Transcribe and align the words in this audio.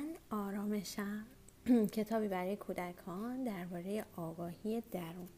من 0.00 0.38
آرامشم. 0.38 1.26
کتابی 1.96 2.28
برای 2.28 2.56
کودکان 2.56 3.44
درباره 3.44 4.04
آگاهی 4.16 4.80
درون. 4.80 5.28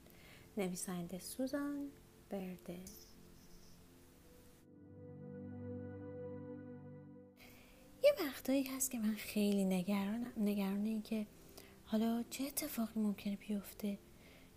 نویسنده 0.57 1.19
سوزان 1.19 1.91
برده 2.30 2.79
یه 8.04 8.12
وقتایی 8.21 8.62
هست 8.62 8.90
که 8.90 8.98
من 8.98 9.14
خیلی 9.14 9.64
نگرانم. 9.64 10.32
نگران 10.36 10.85
این 10.85 11.03
که 11.03 11.26
حالا 11.85 12.25
چه 12.31 12.44
اتفاقی 12.44 13.00
ممکنه 13.00 13.36
بیفته؟ 13.36 13.99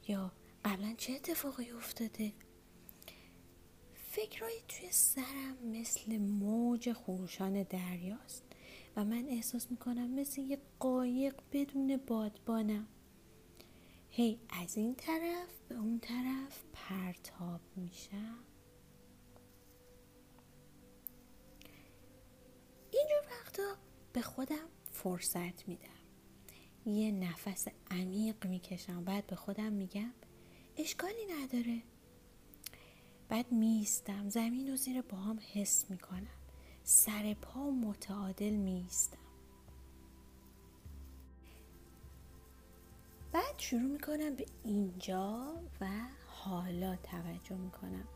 یا 0.08 0.32
قبلا 0.66 0.94
چه 0.98 1.14
اتفاقی 1.14 1.72
افتاده؟ 1.72 2.34
فکرهایی 3.96 4.62
توی 4.68 4.88
سرم 4.92 5.58
مثل 5.64 6.18
موج 6.18 6.94
خروشان 6.94 7.64
دریاست. 7.64 8.45
و 8.96 9.06
من 9.06 9.26
احساس 9.28 9.72
می‌کنم 9.72 10.10
مثل 10.10 10.42
یه 10.42 10.62
قایق 10.80 11.42
بدون 11.52 11.98
بادبانم. 11.98 12.88
هی 14.10 14.40
از 14.50 14.78
این 14.78 14.96
طرف 14.96 15.60
به 15.70 15.76
اون 15.76 16.00
طرف 16.00 16.64
پرتاب 16.74 17.62
میشم. 17.76 18.40
اینجور 22.92 23.24
وقتا 23.32 23.76
به 24.14 24.22
خودم 24.22 24.68
فرصت 24.92 25.68
میدم. 25.68 25.90
یه 26.86 27.12
نفس 27.12 27.68
عمیق 27.92 28.48
می‌کشم 28.48 29.04
بعد 29.04 29.28
به 29.28 29.36
خودم 29.36 29.74
میگم 29.74 30.14
اشکالی 30.78 31.26
نداره. 31.26 31.82
بعد 33.30 33.52
میستم 33.52 34.30
زمین 34.30 34.74
و 34.74 34.76
زیر 34.76 35.02
باهم 35.02 35.40
حس 35.54 35.90
می‌کنم. 35.90 36.45
سر 36.88 37.34
پا 37.34 37.70
متعادل 37.70 38.56
میستم 38.56 39.18
بعد 43.32 43.54
شروع 43.58 43.82
می‌کنم 43.82 44.36
به 44.36 44.46
اینجا 44.64 45.56
و 45.82 45.88
حالا 46.28 46.96
توجه 46.96 47.56
می‌کنم. 47.56 48.08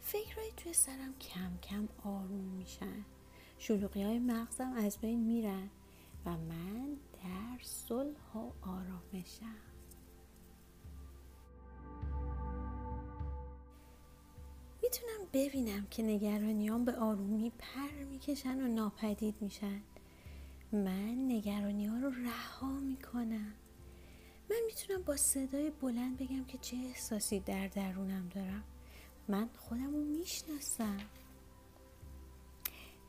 فکرهای 0.00 0.52
توی 0.56 0.72
سرم 0.72 1.14
کم 1.18 1.58
کم 1.62 1.88
آروم 2.04 2.44
میشن. 2.44 3.04
شلوغی 3.58 4.02
های 4.02 4.18
مغزم 4.18 4.72
از 4.72 4.98
بین 4.98 5.20
میرن 5.20 5.70
و 6.26 6.30
من 6.30 6.96
در 7.22 7.62
صلح 7.62 8.34
و 8.34 8.50
آرامشم. 8.62 9.56
می‌تونم 14.92 15.28
ببینم 15.32 15.86
که 15.90 16.02
نگرانیام 16.02 16.84
به 16.84 16.96
آرومی 16.96 17.50
پر 17.50 18.04
می‌کشن 18.10 18.60
و 18.60 18.68
ناپدید 18.68 19.34
میشن. 19.40 19.80
من 20.72 21.30
نگرانی 21.30 21.86
ها 21.86 21.98
رو 21.98 22.10
رها 22.10 22.80
می‌کنم. 22.80 23.54
من 24.50 24.56
می‌تونم 24.66 25.02
با 25.02 25.16
صدای 25.16 25.70
بلند 25.70 26.18
بگم 26.18 26.44
که 26.44 26.58
چه 26.58 26.76
احساسی 26.76 27.40
در 27.40 27.68
درونم 27.68 28.28
دارم. 28.28 28.64
من 29.28 29.48
خودم 29.56 29.92
رو 29.92 30.04
می‌شناسم. 30.04 31.00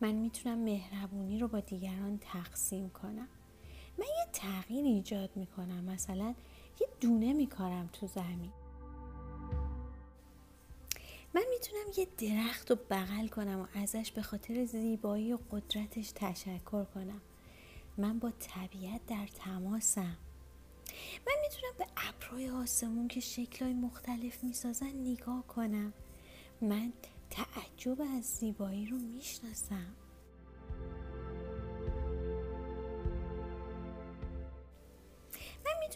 من 0.01 0.11
می‌تونم 0.11 0.57
مهربونی 0.57 1.39
رو 1.39 1.47
با 1.47 1.59
دیگران 1.59 2.17
تقسیم 2.21 2.89
کنم. 2.89 3.27
من 3.97 4.05
یه 4.05 4.27
تغییر 4.33 4.85
ایجاد 4.85 5.29
می‌کنم. 5.35 5.83
مثلا 5.83 6.35
یه 6.81 6.87
دونه 7.01 7.33
میکارم 7.33 7.89
تو 7.93 8.07
زمین. 8.07 8.51
من 11.33 11.43
می‌تونم 11.49 11.85
یه 11.97 12.07
درخت 12.17 12.71
رو 12.71 12.77
بغل 12.89 13.27
کنم 13.27 13.59
و 13.59 13.79
ازش 13.79 14.11
به 14.11 14.21
خاطر 14.21 14.65
زیبایی 14.65 15.33
و 15.33 15.37
قدرتش 15.51 16.11
تشکر 16.15 16.83
کنم. 16.83 17.21
من 17.97 18.19
با 18.19 18.31
طبیعت 18.39 19.05
در 19.05 19.27
تماسم. 19.27 20.17
من 21.27 21.33
می‌تونم 21.41 21.73
به 21.77 21.87
ابرهای 21.97 22.49
آسمون 22.49 23.07
که 23.07 23.19
شکلهای 23.19 23.73
مختلف 23.73 24.43
می‌سازن 24.43 24.93
نگاه 24.93 25.47
کنم. 25.47 25.93
من 26.61 26.93
تعجب 27.29 28.01
از 28.01 28.23
زیبایی 28.23 28.85
رو 28.85 28.97
می‌شناسم. 28.97 29.95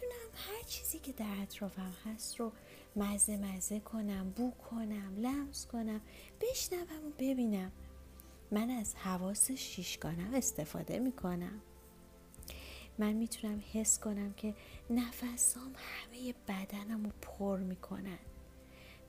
می‌تونم 0.01 0.29
هر 0.33 0.63
چیزی 0.63 0.99
که 0.99 1.11
در 1.11 1.35
اطرافم 1.41 1.93
هست 2.05 2.39
رو 2.39 2.51
مزه 2.95 3.37
مزه 3.37 3.79
کنم 3.79 4.29
بو 4.29 4.51
کنم 4.51 5.17
لمس 5.17 5.67
کنم 5.67 6.01
بشنوم 6.41 7.07
و 7.07 7.09
ببینم. 7.19 7.71
من 8.51 8.69
از 8.69 8.95
حواس 8.95 9.51
شیشگانم 9.51 10.33
استفاده 10.33 10.99
می‌کنم. 10.99 11.61
من 12.97 13.13
می‌تونم 13.13 13.63
حس 13.73 13.99
کنم 13.99 14.33
که 14.33 14.55
نفسام 14.89 15.75
همه 15.77 16.33
بدنم 16.47 17.03
رو 17.03 17.11
پر 17.21 17.59
می‌کنن. 17.59 18.19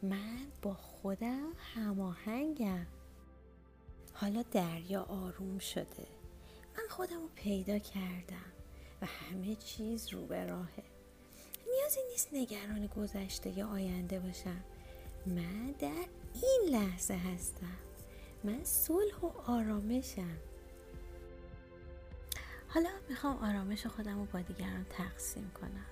من 0.03 0.47
با 0.63 0.75
خودم 0.75 1.53
هماهنگم. 1.75 2.87
حالا 4.13 4.43
دریا 4.43 5.03
آروم 5.03 5.59
شده. 5.59 6.07
من 6.77 6.89
خودم 6.91 7.21
رو 7.21 7.29
پیدا 7.35 7.79
کردم. 7.79 8.53
و 9.03 9.07
همه 9.07 9.55
چیز 9.55 10.09
رو 10.09 10.27
به 10.27 10.45
راهه. 10.45 10.85
نیازی 11.69 12.01
نیست 12.11 12.29
نگران 12.33 12.87
گذشته 12.87 13.59
یا 13.59 13.69
آینده 13.69 14.21
باشم. 14.21 14.61
من 15.27 15.75
در 15.79 16.07
این 16.35 16.61
لحظه 16.71 17.15
هستم. 17.15 17.77
من 18.45 18.65
صلح 18.65 19.21
و 19.21 19.27
آرامشم. 19.27 20.37
حالا 22.69 22.91
می‌خوام 23.09 23.37
آرامش 23.37 23.87
خودم 23.87 24.19
رو 24.19 24.25
با 24.25 24.41
دیگران 24.41 24.87
تقسیم 24.91 25.51
کنم 25.51 25.87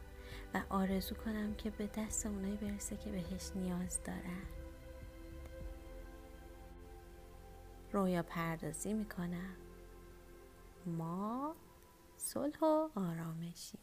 و 0.54 0.62
آرزو 0.68 1.14
کنم 1.14 1.54
که 1.54 1.70
به 1.70 1.88
دست 1.96 2.26
اونایی 2.26 2.56
برسه 2.56 2.96
که 2.96 3.10
بهش 3.10 3.50
نیاز 3.54 3.98
دارن. 4.04 4.42
رویا 7.92 8.22
پردازی 8.22 8.92
می‌کنم. 8.92 9.56
ما 10.86 11.54
صلح 12.16 12.58
و 12.64 12.88
آرامشی. 12.94 13.78